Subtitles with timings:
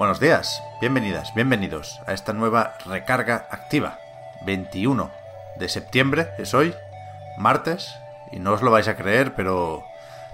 [0.00, 3.98] Buenos días, bienvenidas, bienvenidos a esta nueva recarga activa.
[4.46, 5.10] 21
[5.56, 6.74] de septiembre es hoy,
[7.36, 7.96] martes,
[8.32, 9.84] y no os lo vais a creer, pero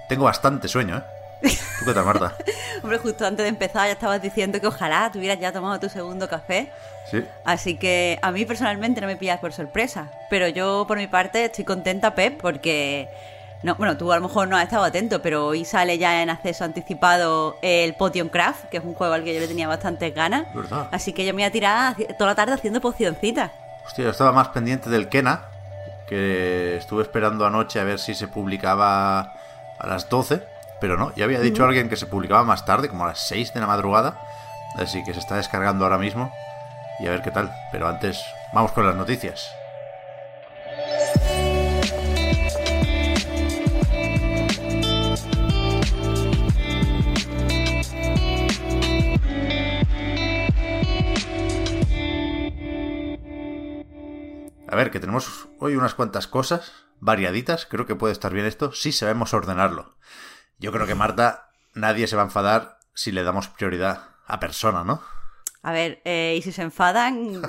[0.08, 0.98] tengo bastante sueño,
[1.42, 1.48] ¿eh?
[1.80, 2.36] ¿Tú qué tal, Marta?
[2.84, 6.28] Hombre, justo antes de empezar ya estabas diciendo que ojalá tuvieras ya tomado tu segundo
[6.28, 6.70] café.
[7.10, 7.24] Sí.
[7.44, 10.12] Así que a mí personalmente no me pillas por sorpresa.
[10.30, 13.08] Pero yo, por mi parte, estoy contenta, Pep, porque.
[13.62, 16.30] No, bueno, tú a lo mejor no has estado atento, pero hoy sale ya en
[16.30, 20.14] acceso anticipado el Potion Craft, que es un juego al que yo le tenía bastantes
[20.14, 20.52] ganas.
[20.54, 20.88] ¿Verdad?
[20.92, 23.50] Así que yo me voy a tirar toda la tarde haciendo pocioncitas.
[23.86, 25.46] Hostia, yo estaba más pendiente del Kena,
[26.06, 29.32] que estuve esperando anoche a ver si se publicaba
[29.78, 30.42] a las 12,
[30.80, 33.54] pero no, ya había dicho alguien que se publicaba más tarde, como a las 6
[33.54, 34.20] de la madrugada,
[34.76, 36.32] así que se está descargando ahora mismo
[37.00, 37.50] y a ver qué tal.
[37.72, 39.50] Pero antes, vamos con las noticias.
[54.68, 57.66] A ver, que tenemos hoy unas cuantas cosas variaditas.
[57.66, 59.96] Creo que puede estar bien esto si sabemos ordenarlo.
[60.58, 64.82] Yo creo que Marta, nadie se va a enfadar si le damos prioridad a persona,
[64.82, 65.02] ¿no?
[65.62, 67.42] A ver, eh, y si se enfadan,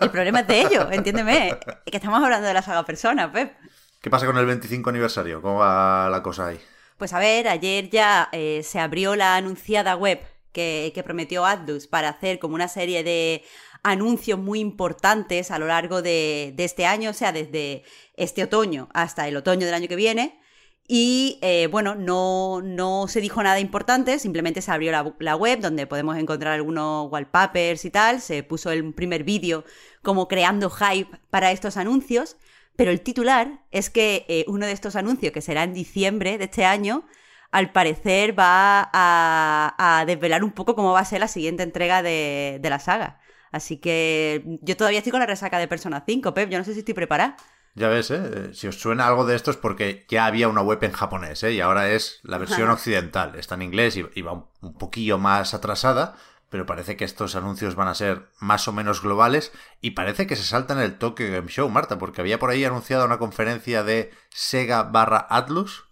[0.00, 1.58] el problema es de ellos, entiéndeme.
[1.86, 3.56] Que estamos hablando de la saga Persona, Pep.
[4.00, 5.40] ¿Qué pasa con el 25 aniversario?
[5.40, 6.60] ¿Cómo va la cosa ahí?
[6.98, 10.20] Pues a ver, ayer ya eh, se abrió la anunciada web
[10.52, 13.44] que, que prometió Atlus para hacer como una serie de
[13.82, 17.84] anuncios muy importantes a lo largo de, este año, o sea, desde
[18.16, 20.40] este otoño hasta el otoño del año que viene.
[20.86, 24.90] Y eh, bueno, no, no se dijo nada importante, simplemente se abrió
[25.20, 28.20] la, web donde podemos encontrar algunos wallpapers y tal.
[28.20, 29.64] Se puso el primer vídeo
[30.02, 32.36] como creando hype para estos anuncios.
[32.76, 36.44] Pero el titular es que eh, uno de estos anuncios, que será en diciembre de
[36.44, 37.04] este año,
[37.52, 42.60] al parecer va a, desvelar un poco cómo va a ser la siguiente entrega de
[42.62, 43.19] la saga.
[43.52, 46.50] Así que yo todavía estoy con la resaca de Persona 5, Pep.
[46.50, 47.36] Yo no sé si estoy preparada.
[47.74, 48.52] Ya ves, ¿eh?
[48.52, 51.52] Si os suena algo de esto es porque ya había una web en japonés, ¿eh?
[51.52, 52.74] Y ahora es la versión Ajá.
[52.74, 53.36] occidental.
[53.36, 56.16] Está en inglés y, va un, poquillo más atrasada,
[56.48, 60.34] pero parece que estos anuncios van a ser más o menos globales y parece que
[60.34, 64.10] se saltan el Tokyo Game Show, Marta, porque había por ahí anunciado una conferencia de
[64.30, 65.84] Sega barra Atlus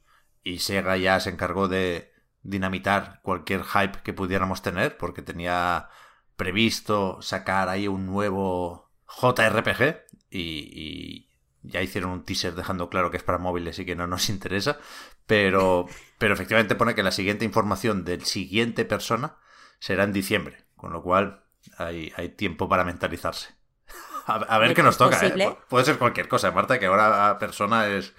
[0.42, 5.90] y Sega ya se encargó de dinamitar cualquier hype que pudiéramos tener porque tenía
[6.38, 8.88] previsto sacar ahí un nuevo
[9.21, 11.28] JRPG y, y
[11.62, 14.78] ya hicieron un teaser dejando claro que es para móviles y que no nos interesa,
[15.26, 19.37] pero, pero efectivamente pone que la siguiente información del siguiente persona
[19.81, 21.44] será en diciembre, con lo cual
[21.76, 23.55] hay, hay tiempo para mentalizarse.
[24.26, 25.56] A, a ver ¿Es qué nos toca, ¿eh?
[25.69, 28.12] Puede ser cualquier cosa, Marta, que ahora persona es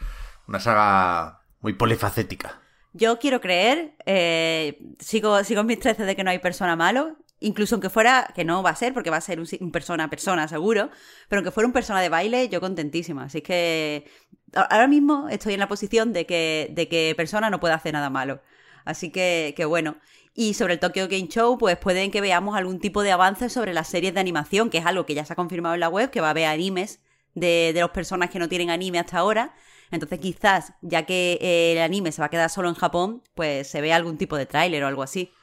[0.47, 2.59] una saga muy polifacética.
[2.93, 7.15] Yo quiero creer, eh, sigo, sigo en mis 13 de que no hay persona malo,
[7.39, 10.09] incluso aunque fuera, que no va a ser, porque va a ser un, un persona
[10.09, 10.89] persona seguro,
[11.27, 13.23] pero aunque fuera un persona de baile, yo contentísima.
[13.23, 14.09] Así que
[14.53, 18.09] ahora mismo estoy en la posición de que, de que persona no puede hacer nada
[18.09, 18.41] malo.
[18.85, 19.97] Así que, que bueno.
[20.33, 23.73] Y sobre el Tokyo Game Show, pues pueden que veamos algún tipo de avance sobre
[23.73, 26.11] las series de animación, que es algo que ya se ha confirmado en la web,
[26.11, 27.01] que va a haber animes
[27.35, 29.53] de, de las personas que no tienen anime hasta ahora.
[29.91, 31.39] Entonces quizás, ya que
[31.73, 34.45] el anime se va a quedar solo en Japón, pues se vea algún tipo de
[34.45, 35.33] tráiler o algo así.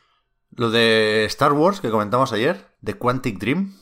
[0.51, 3.77] Lo de Star Wars que comentamos ayer, de Quantic Dream,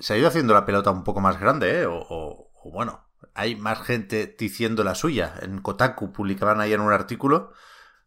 [0.00, 1.86] se ha ido haciendo la pelota un poco más grande, ¿eh?
[1.88, 5.34] O, bueno, hay más gente diciendo la suya.
[5.42, 7.52] En Kotaku publicaban ayer un artículo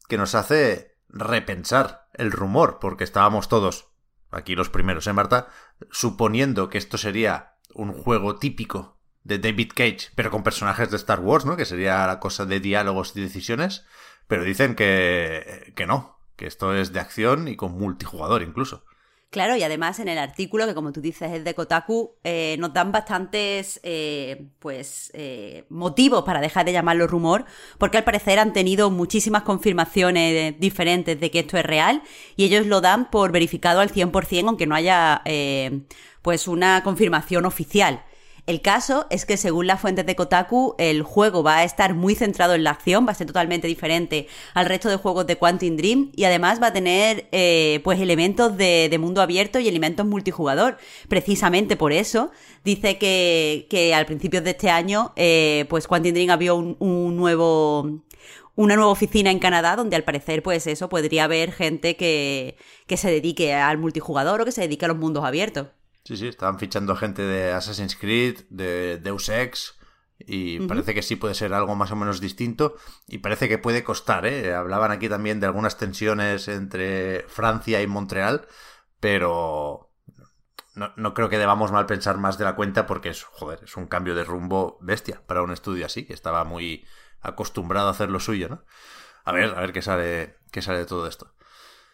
[0.07, 3.91] que nos hace repensar el rumor, porque estábamos todos,
[4.29, 5.47] aquí los primeros, ¿eh, Marta?
[5.89, 11.19] Suponiendo que esto sería un juego típico de David Cage, pero con personajes de Star
[11.19, 11.55] Wars, ¿no?
[11.55, 13.85] Que sería la cosa de diálogos y decisiones,
[14.27, 18.83] pero dicen que, que no, que esto es de acción y con multijugador incluso.
[19.29, 22.73] Claro, y además en el artículo, que como tú dices es de Kotaku, eh, nos
[22.73, 27.45] dan bastantes eh, pues eh, motivos para dejar de llamarlo rumor,
[27.77, 32.01] porque al parecer han tenido muchísimas confirmaciones diferentes de que esto es real,
[32.35, 35.21] y ellos lo dan por verificado al 100%, aunque no haya
[36.23, 38.03] pues una confirmación oficial.
[38.51, 42.15] El caso es que según las fuentes de Kotaku, el juego va a estar muy
[42.15, 45.77] centrado en la acción, va a ser totalmente diferente al resto de juegos de Quantum
[45.77, 50.77] Dream y además va a tener eh, pues elementos de, mundo abierto y elementos multijugador.
[51.07, 52.31] Precisamente por eso
[52.65, 58.01] dice que, al principio de este año eh, pues Quantum Dream abrió un, nuevo
[58.57, 62.97] una nueva oficina en Canadá donde al parecer pues eso podría haber gente que, que
[62.97, 65.67] se dedique al multijugador o que se dedique a los mundos abiertos.
[66.03, 69.77] Sí, sí, estaban fichando gente de Assassin's Creed, de Deus Ex,
[70.27, 72.75] y parece que sí puede ser algo más o menos distinto
[73.07, 74.53] y parece que puede costar, ¿eh?
[74.53, 78.47] Hablaban aquí también de algunas tensiones entre Francia y Montreal,
[78.99, 79.91] pero
[80.75, 83.75] no, no, creo que debamos mal pensar más de la cuenta porque es, joder, es
[83.77, 86.85] un cambio de rumbo bestia para un estudio así, que estaba muy
[87.21, 88.63] acostumbrado a hacer lo suyo, ¿no?
[89.23, 91.33] A ver, a ver qué sale, qué sale de todo esto.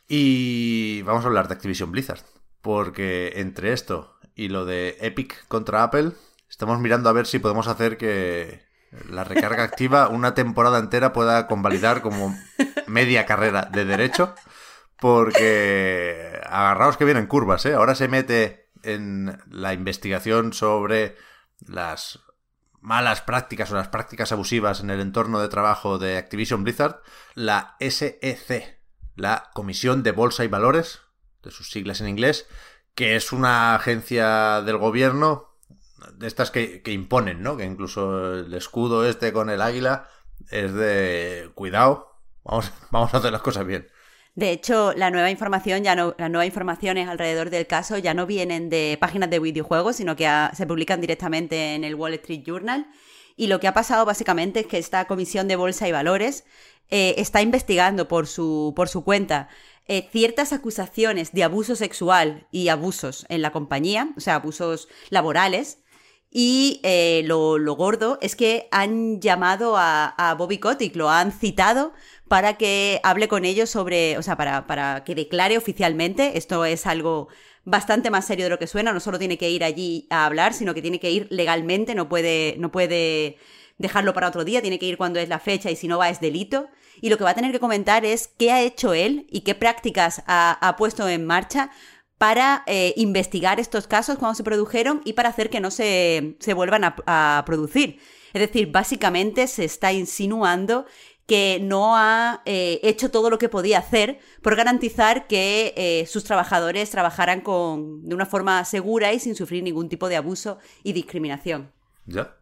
[0.08, 2.22] Y vamos a hablar de Activision Blizzard,
[2.62, 6.12] porque entre esto y lo de Epic contra Apple,
[6.50, 8.66] estamos mirando a ver si podemos hacer que
[9.10, 12.38] la recarga activa una temporada entera pueda convalidar como
[12.88, 14.36] media carrera de derecho,
[15.00, 17.74] porque agarraos que vienen curvas, ¿eh?
[17.74, 21.16] Ahora se mete en la investigación sobre
[21.60, 22.20] las
[22.80, 27.02] malas prácticas o las prácticas abusivas en el entorno de trabajo de Activision Blizzard,
[27.34, 28.80] la SEC,
[29.16, 31.02] la Comisión de Bolsa y Valores,
[31.44, 32.48] de sus siglas en inglés,
[32.96, 35.48] que es una agencia del gobierno
[36.14, 37.58] de estas que, imponen, ¿no?
[37.58, 40.08] Que incluso el escudo este con el águila
[40.50, 43.88] es de cuidado, vamos, vamos a hacer las cosas bien.
[44.36, 48.28] De hecho, la nueva información, ya no, las nuevas informaciones alrededor del caso ya no
[48.28, 52.86] vienen de páginas de videojuegos, sino que se publican directamente en el Wall Street Journal.
[53.36, 56.44] Y lo que ha pasado básicamente es que esta comisión de bolsa y valores
[56.90, 59.50] eh, está investigando por su, por su cuenta
[59.88, 65.80] eh, ciertas acusaciones de abuso sexual y abusos en la compañía, o sea, abusos laborales.
[66.30, 71.94] Y eh, lo, gordo es que han llamado a, Bobby Kotick, lo han citado
[72.28, 76.86] para que hable con ellos sobre, o sea, para, para que declare oficialmente, esto es
[76.86, 77.30] algo
[77.64, 80.54] bastante más serio de lo que suena, no solo tiene que ir allí a hablar,
[80.54, 83.38] sino que tiene que ir legalmente, no puede, no puede
[83.78, 86.10] dejarlo para otro día, tiene que ir cuando es la fecha y si no va
[86.10, 86.68] es delito.
[87.02, 89.56] Y lo que va a tener que comentar es qué ha hecho él y qué
[89.56, 91.72] prácticas ha, puesto en marcha
[92.18, 96.84] para eh, investigar estos casos cuando se produjeron y para hacer que no se, vuelvan
[96.84, 98.00] a, producir.
[98.34, 100.86] Es decir, básicamente se está insinuando
[101.28, 106.24] que no ha eh, hecho todo lo que podía hacer por garantizar que eh, sus
[106.24, 110.94] trabajadores trabajaran con, de una forma segura y sin sufrir ningún tipo de abuso y
[110.94, 111.72] discriminación.
[112.06, 112.38] Ya.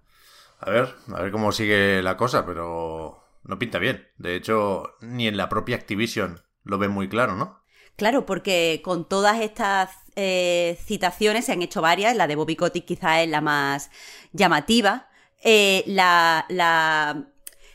[0.59, 4.07] A ver, a ver cómo sigue la cosa, pero no pinta bien.
[4.17, 7.63] De hecho, ni en la propia Activision lo ven muy claro, ¿no?
[7.95, 12.85] Claro, porque con todas estas eh, citaciones se han hecho varias, la de Bobby Kotick
[12.85, 13.89] quizá es la más
[14.33, 15.07] llamativa.
[15.43, 17.27] Eh, la, la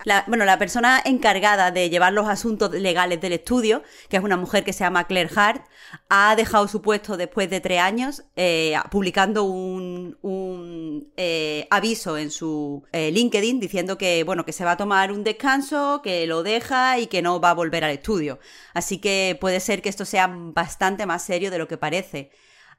[0.05, 4.37] la, bueno, la persona encargada de llevar los asuntos legales del estudio, que es una
[4.37, 5.65] mujer que se llama Claire Hart,
[6.09, 12.31] ha dejado su puesto después de tres años, eh, publicando un, un eh, aviso en
[12.31, 16.43] su eh, LinkedIn diciendo que, bueno, que se va a tomar un descanso, que lo
[16.43, 18.39] deja y que no va a volver al estudio.
[18.75, 22.31] Así que puede ser que esto sea bastante más serio de lo que parece.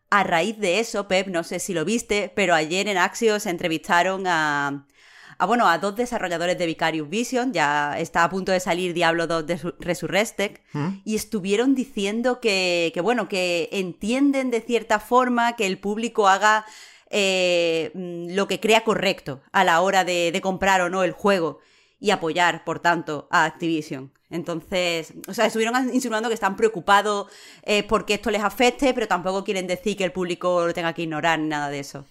[0.09, 4.27] A raíz de eso, Pep, no sé si lo viste, pero ayer en Axios entrevistaron
[4.27, 4.85] a,
[5.41, 9.25] a, bueno, a dos desarrolladores de Vicarious Vision, ya está a punto de salir Diablo
[9.25, 10.89] 2 de Resurrected, ¿Mm?
[11.04, 16.63] y estuvieron diciendo que, que, bueno, que entienden de cierta forma que el público haga
[17.09, 21.57] eh, mm, lo que crea correcto a la hora de, comprar o no el juego
[21.99, 24.11] y apoyar, por tanto, a Activision.
[24.30, 27.31] Entonces, o sea, estuvieron insinuando que están preocupados
[27.63, 31.01] eh, porque esto les afecte, pero tampoco quieren decir que el público lo tenga que
[31.01, 32.06] ignorar, nada de eso.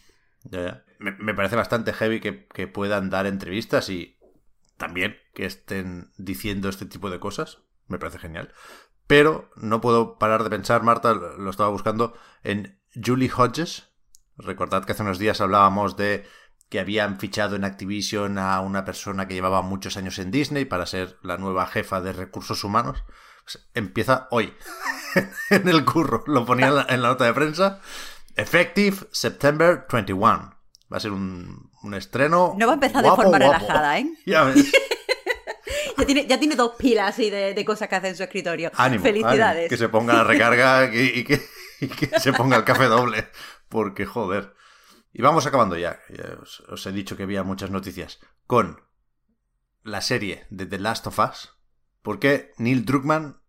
[0.50, 4.18] Ya, ya me, parece bastante heavy que, puedan dar entrevistas y
[4.76, 7.58] también que estén diciendo este tipo de cosas.
[7.86, 8.52] Me parece genial.
[9.06, 12.14] Pero no puedo parar de pensar, Marta, lo estaba buscando,
[12.44, 13.88] en Julie Hodges.
[14.36, 16.26] Recordad que hace unos días hablábamos de
[16.68, 20.86] que habían fichado en Activision a una persona que llevaba muchos años en Disney para
[20.86, 23.02] ser la nueva jefa de recursos humanos.
[23.42, 24.54] Pues empieza hoy
[25.50, 26.22] en el curro.
[26.26, 27.80] Lo ponía en la, en la nota de prensa.
[28.36, 30.59] Effective September 21.
[30.92, 32.54] Va a ser un, estreno.
[32.58, 34.12] No va a empezar de forma relajada, ¿eh?
[34.26, 34.72] Ya ves.
[36.28, 38.70] ya, tiene, dos pilas así de, cosas que hace en su escritorio.
[39.00, 39.68] Felicidades.
[39.68, 41.40] Que se ponga la recarga y, que,
[42.18, 43.28] se ponga el café doble.
[43.68, 44.54] Porque, joder.
[45.12, 46.00] Y vamos acabando ya.
[46.42, 48.18] os, os, he dicho que había muchas noticias.
[48.46, 48.80] Con
[49.82, 51.50] la serie de The Last of Us.
[52.02, 53.40] Porque Neil Druckmann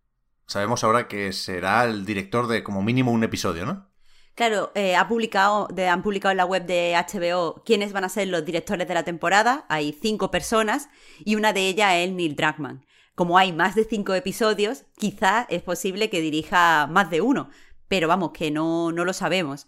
[0.46, 3.91] sabemos ahora que será el director de como mínimo un episodio, ¿no?
[4.34, 8.88] Claro, eh, han publicado en la web de HBO quiénes van a ser los directores
[8.88, 9.66] de la temporada.
[9.68, 10.88] Hay cinco personas
[11.24, 12.84] y una de ellas es Neil Druckmann.
[13.14, 17.50] Como hay más de cinco episodios, quizá es posible que dirija más de uno,
[17.88, 19.66] pero vamos, que no, no lo sabemos.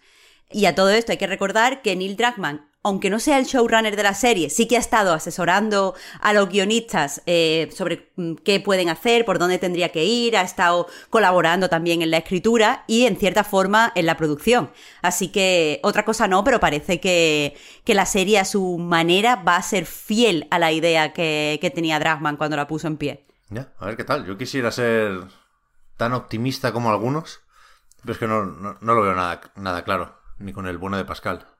[0.50, 3.96] Y a todo esto hay que recordar que Neil Druckmann aunque no sea el showrunner
[3.96, 8.60] de la serie, sí que ha estado asesorando a los guionistas eh, sobre mm, qué
[8.60, 13.06] pueden hacer, por dónde tendría que ir, ha estado colaborando también en la escritura y
[13.06, 14.70] en cierta forma en la producción.
[15.00, 19.62] Así que otra cosa no, pero parece que, la serie a su manera va a
[19.62, 23.24] ser fiel a la idea que, tenía Dragman cuando la puso en pie.
[23.48, 24.26] Ya, a ver qué tal.
[24.26, 25.22] Yo quisiera ser
[25.96, 27.40] tan optimista como algunos,
[28.02, 31.53] pero es que no, lo veo nada, nada claro, ni con el bueno de Pascal.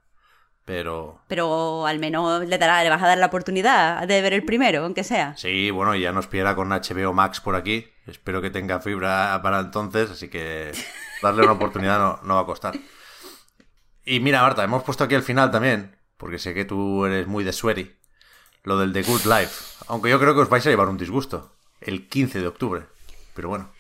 [0.65, 1.21] Pero.
[1.29, 4.85] Pero al menos le, dará, le vas a dar la oportunidad de ver el primero,
[4.85, 5.37] aunque sea.
[5.37, 7.87] Sí, bueno, ya nos piera con HBO Max por aquí.
[8.07, 10.73] Espero que tenga fibra para entonces, así que
[11.23, 12.75] darle una oportunidad no, no va a costar.
[14.07, 17.45] Y mira, Marta, hemos puesto aquí al final también, porque sé que tú eres muy
[17.45, 17.95] de sweaty,
[18.63, 19.85] lo del The Good Life.
[19.89, 21.57] Aunque yo creo que os vais a llevar un disgusto.
[21.81, 22.87] El 15 de octubre.
[23.35, 23.71] Pero bueno.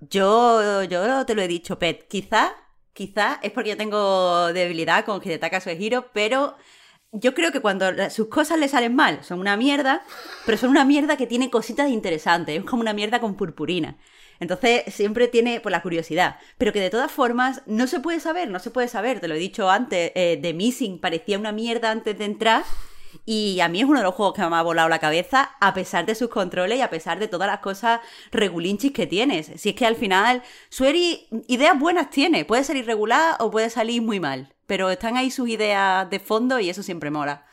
[0.00, 2.06] Yo, yo te lo he dicho, Pet.
[2.08, 2.52] Quizá
[2.94, 6.56] Quizás es porque yo tengo debilidad con Hidetaka Suehiro, pero
[7.10, 10.02] yo creo que cuando sus cosas le salen mal, son una mierda,
[10.46, 13.98] pero son una mierda que tiene cositas interesantes, es como una mierda con purpurina.
[14.40, 18.48] Entonces siempre tiene por la curiosidad, pero que de todas formas no se puede saber,
[18.48, 21.90] no se puede saber, te lo he dicho antes, eh, The Missing parecía una mierda
[21.90, 22.64] antes de entrar
[23.24, 25.74] y a mí es uno de los juegos que me ha volado la cabeza, a
[25.74, 28.00] pesar de sus controles y a pesar de todas las cosas
[28.32, 29.52] regulinchis que tienes.
[29.56, 32.44] Si es que al final, Sueri ideas buenas tiene.
[32.44, 34.54] Puede ser irregular o puede salir muy mal.
[34.66, 37.44] Pero están ahí sus ideas de fondo y eso siempre mola.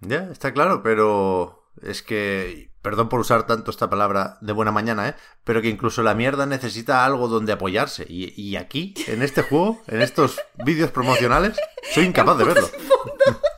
[0.00, 5.10] Ya, está claro, pero es que, perdón por usar tanto esta palabra de buena mañana,
[5.10, 5.14] ¿eh?
[5.44, 8.06] pero que incluso la mierda necesita algo donde apoyarse.
[8.08, 11.58] Y, y aquí, en este juego, en estos vídeos promocionales,
[11.92, 12.70] soy incapaz de verlo.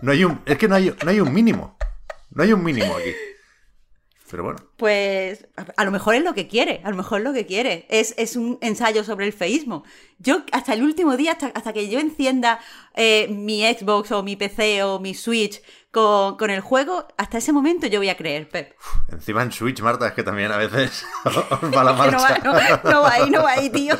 [0.02, 1.76] No hay un, es que no hay, no hay un mínimo.
[2.30, 3.14] No hay un mínimo aquí.
[4.30, 4.58] Pero bueno.
[4.76, 7.86] Pues a lo mejor es lo que quiere, a lo mejor es lo que quiere.
[7.90, 9.84] Es, es un ensayo sobre el feísmo.
[10.18, 12.60] Yo hasta el último día, hasta, hasta que yo encienda
[12.94, 17.52] eh, mi Xbox o mi PC o mi Switch con, con, el juego, hasta ese
[17.52, 18.76] momento yo voy a creer, Pep.
[19.08, 22.38] encima en Switch, Marta, es que también a veces va la marcha.
[22.44, 23.98] no, va, no va ahí, no va ahí, tío.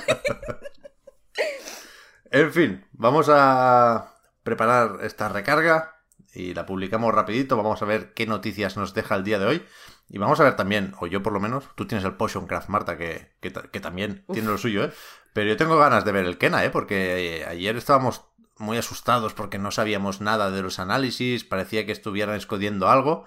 [2.30, 5.96] en fin, vamos a preparar esta recarga
[6.32, 7.56] y la publicamos rapidito.
[7.56, 9.66] Vamos a ver qué noticias nos deja el día de hoy.
[10.10, 12.68] Y vamos a ver también, o yo por lo menos, tú tienes el Potion Craft,
[12.68, 14.92] Marta, que, que, también tiene lo suyo, ¿eh?
[15.32, 16.70] Pero yo tengo ganas de ver el Kena, ¿eh?
[16.70, 18.24] Porque ayer estábamos
[18.58, 23.24] muy asustados porque no sabíamos nada de los análisis, parecía que estuvieran escondiendo algo.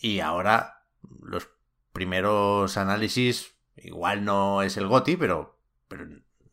[0.00, 0.84] Y ahora
[1.22, 1.48] los
[1.92, 6.06] primeros análisis, igual no es el GOTI, pero, pero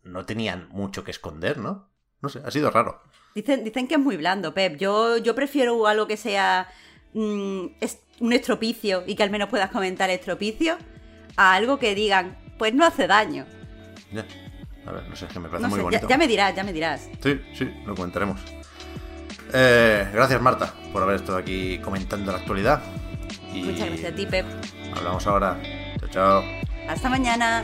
[0.03, 1.89] no tenían mucho que esconder, ¿no?
[2.21, 3.01] No sé, ha sido raro.
[3.33, 4.77] Dicen, dicen que es muy blando, Pep.
[4.77, 6.69] Yo, yo prefiero algo que sea
[7.13, 7.65] mm,
[8.19, 10.77] un estropicio y que al menos puedas comentar estropicio
[11.35, 13.45] a algo que digan, pues no hace daño.
[14.11, 14.25] Ya.
[14.85, 16.07] A ver, no sé, que me parece muy bonito.
[16.07, 17.09] Ya, me dirás, ya me dirás.
[17.21, 18.39] Sí, sí, lo comentaremos.
[19.53, 22.81] Eh, gracias, Marta, por haber estado aquí comentando la actualidad.
[23.53, 24.45] Muchas gracias a ti, Pep.
[24.95, 25.61] Hablamos ahora.
[25.99, 26.43] Chao, chao.
[26.87, 27.63] Hasta mañana.